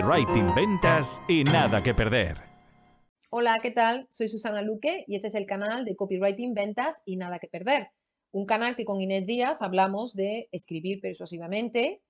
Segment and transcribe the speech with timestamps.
[0.00, 2.38] Copywriting Ventas y nada que perder.
[3.28, 4.06] Hola, ¿qué tal?
[4.08, 7.88] Soy Susana Luque y este es el canal de Copywriting Ventas y nada que perder.
[8.32, 12.00] Un canal que con Inés Díaz hablamos de escribir persuasivamente,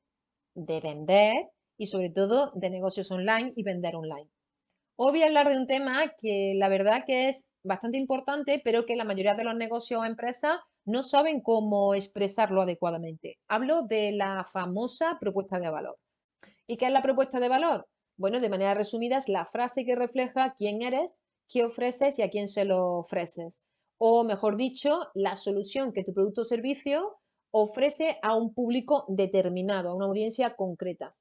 [0.55, 4.31] de vender y sobre todo de negocios online y vender online.
[4.95, 8.87] Hoy voy a hablar de un tema que la verdad que es bastante importante, pero
[8.87, 13.41] que la mayoría de los negocios o empresas no saben cómo expresarlo adecuadamente.
[13.49, 15.99] Hablo de la famosa propuesta de valor.
[16.71, 17.89] ¿Y qué es la propuesta de valor?
[18.17, 21.19] Bueno, de manera resumida es la frase que refleja quién eres,
[21.49, 23.61] qué ofreces y a quién se lo ofreces.
[23.99, 27.19] O mejor dicho, la solución que tu producto o servicio
[27.51, 31.17] ofrece a un público determinado, a una audiencia concreta.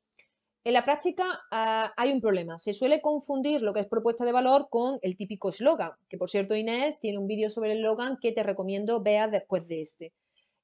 [0.64, 2.59] En la práctica ah, hay un problema.
[2.59, 6.30] Se suele confundir lo que es propuesta de valor con el típico eslogan, que por
[6.30, 10.14] cierto Inés tiene un vídeo sobre el eslogan que te recomiendo veas después de este.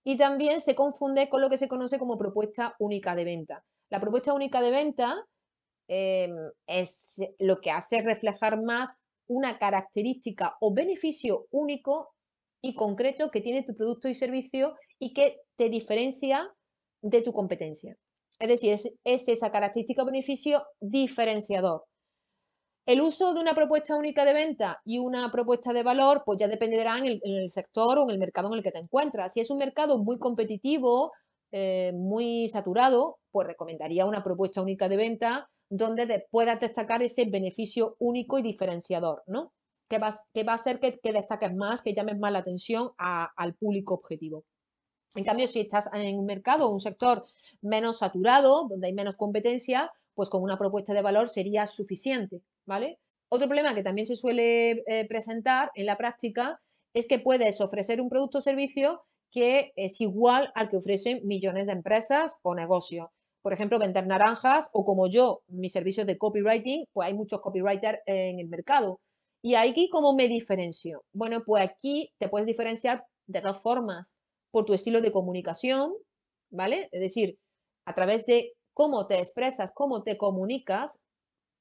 [0.04, 3.66] Y también se confunde con lo que se conoce como propuesta única de venta.
[3.90, 5.16] La propuesta única de venta
[5.88, 6.36] em,
[6.68, 12.14] es lo que hace reflejar más una característica o beneficio único
[12.62, 16.52] y concreto que tiene tu producto y servicio y que te diferencia
[17.02, 17.96] de tu competencia.
[18.40, 21.86] Es decir, es, esa característica o beneficio diferenciador.
[22.86, 26.48] El uso de una propuesta única de venta y una propuesta de valor, pues ya
[26.48, 29.34] dependerá en el, sector o en el mercado en el que te encuentras.
[29.34, 31.12] Si es un mercado muy competitivo,
[31.58, 37.96] eh, muy saturado, pues recomendaría una propuesta única de venta donde puedas destacar ese beneficio
[37.98, 39.54] único y diferenciador, ¿no?
[39.88, 43.94] Que va, va a hacer que, destaques más, que llames más la atención al público
[43.94, 44.44] objetivo.
[45.16, 47.24] En cambio, si estás en un mercado o un sector
[47.62, 53.00] menos saturado, donde hay menos competencia, pues con una propuesta de valor sería suficiente, ¿vale?
[53.30, 56.60] Otro problema que también se suele eh, presentar en la práctica
[56.94, 61.66] es que puedes ofrecer un producto o servicio que es igual al que ofrecen millones
[61.66, 63.10] de empresas o negocios.
[63.42, 68.00] Por ejemplo, vender naranjas o como yo, mis servicios de copywriting, pues hay muchos copywriters
[68.06, 69.02] en el mercado.
[69.44, 71.04] ¿Y aquí cómo me diferencio?
[71.14, 74.16] Bueno, pues aquí te puedes diferenciar de dos formas
[74.52, 75.94] por tu estilo de comunicación,
[76.50, 76.88] ¿vale?
[76.94, 77.38] Es decir,
[77.86, 81.02] a través de cómo te expresas, cómo te comunicas,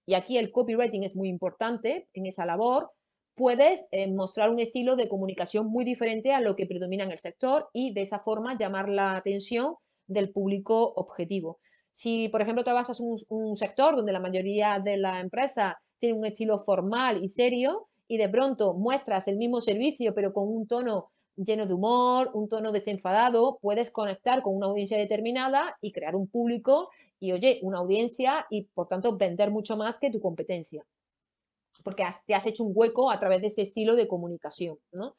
[0.07, 2.93] y aquí el copywriting es muy importante en esa labor,
[3.35, 7.19] puedes eh, mostrar un estilo de comunicación muy diferente a lo que predomina en el
[7.19, 9.75] sector y de esa forma llamar la atención
[10.07, 11.59] del público objetivo.
[11.93, 16.19] Si, por ejemplo, trabajas en un, un sector donde la mayoría de la empresa tiene
[16.19, 20.67] un estilo formal y serio y de pronto muestras el mismo servicio pero con un
[20.67, 26.15] tono lleno de humor, un tono desenfadado, puedes conectar con una audiencia determinada y crear
[26.15, 30.85] un público y, oye, una audiencia y, por tanto, vender mucho más que tu competencia.
[31.83, 35.15] Porque te has hecho un hueco a través de ese estilo de comunicación, ¿no?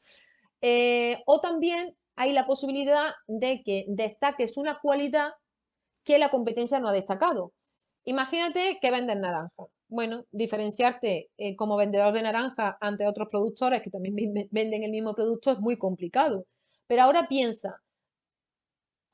[0.60, 5.32] Eh, o también hay la posibilidad de que destaques una cualidad
[6.04, 7.52] que la competencia no ha destacado.
[8.04, 13.90] Imagínate que vendes naranja bueno, diferenciarte eh, como vendedor de naranja ante otros productores que
[13.90, 14.16] también
[14.50, 16.46] venden el mismo producto es muy complicado.
[16.86, 17.82] Pero ahora piensa,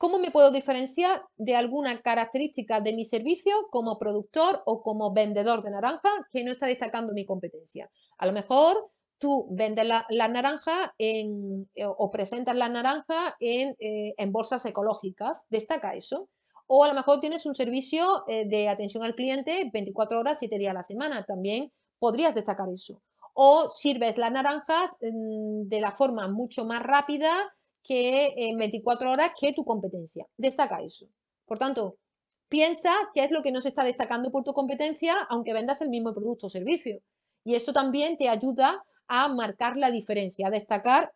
[0.03, 5.63] ¿cómo me puedo diferenciar de alguna característica de mi servicio como productor o como vendedor
[5.63, 7.89] de naranja que no está destacando mi competencia?
[8.17, 14.13] A lo mejor tú vendes la, naranja en, eh, o presentas la naranja en, eh,
[14.17, 16.27] en bolsas ecológicas, destaca eso.
[16.67, 20.57] O a lo mejor tienes un servicio eh, de atención al cliente 24 horas, 7
[20.57, 21.23] días a la semana.
[21.23, 23.01] También podrías destacar eso.
[23.35, 29.31] O sirves las naranjas mm, de la forma mucho más rápida que en 24 horas
[29.39, 30.25] que tu competencia.
[30.37, 31.05] Destaca eso.
[31.45, 31.97] Por tanto,
[32.47, 35.89] piensa qué es lo que no se está destacando por tu competencia, aunque vendas el
[35.89, 36.99] mismo producto o servicio.
[37.43, 41.13] Y esto también te ayuda a marcar la diferencia, a destacar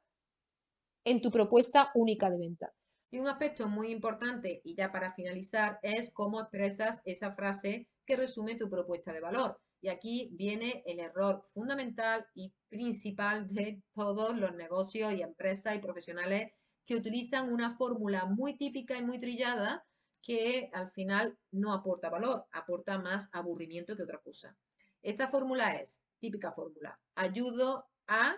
[1.06, 2.74] en tu propuesta única de venta.
[3.10, 8.18] Y un aspecto muy importante, y ya para finalizar, es cómo expresas esa frase que
[8.18, 9.58] resume tu propuesta de valor.
[9.82, 15.80] Y aquí viene el error fundamental y principal de todos los negocios y empresas y
[15.80, 16.52] profesionales
[16.86, 19.86] que utilizan una fórmula muy típica y muy trillada
[20.22, 24.58] que al final no aporta valor, aporta más aburrimiento que otra cosa.
[25.02, 28.36] Esta fórmula es, típica fórmula, ayudo a,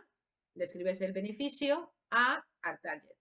[0.54, 3.16] describes el beneficio, a al target.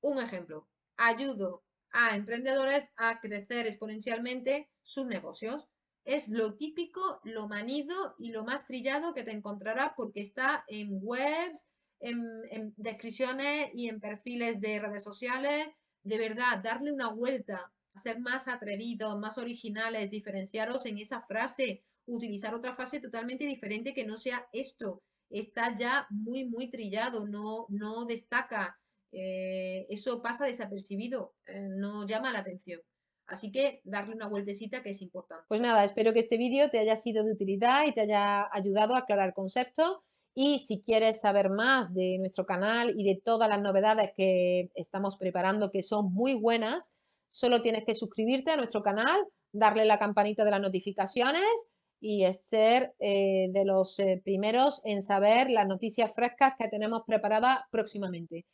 [0.00, 5.68] Un ejemplo, ayudo a emprendedores a crecer exponencialmente sus negocios.
[6.04, 10.90] Es lo típico, lo manido y lo más trillado que te encontrarás porque está en
[11.02, 11.66] webs,
[12.00, 15.66] en, descripciones y en perfiles de redes sociales.
[16.02, 22.54] De verdad, darle una vuelta, ser más atrevidos, más originales, diferenciaros en esa frase, utilizar
[22.54, 25.02] otra frase totalmente diferente que no sea esto.
[25.30, 28.78] Está ya muy, muy trillado, no, no destaca
[29.16, 32.80] eh, eso pasa desapercibido, eh, no llama la atención.
[33.26, 35.44] Así que darle una vueltecita que es importante.
[35.48, 38.94] Pues nada, espero que este vídeo te haya sido de utilidad y te haya ayudado
[38.94, 39.98] a aclarar conceptos.
[40.34, 45.16] Y si quieres saber más de nuestro canal y de todas las novedades que estamos
[45.16, 46.90] preparando, que son muy buenas,
[47.28, 49.20] solo tienes que suscribirte a nuestro canal,
[49.52, 55.50] darle la campanita de las notificaciones y ser eh, de los eh, primeros en saber
[55.50, 58.44] las noticias frescas que tenemos preparadas próximamente.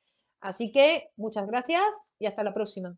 [0.40, 1.82] Así que muchas gracias
[2.18, 2.96] y hasta la próxima.